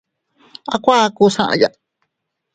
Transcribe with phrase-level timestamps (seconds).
[0.73, 1.69] A kuakus aʼaya.